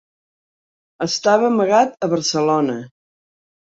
[1.07, 2.83] Estava amagat a Barcelona.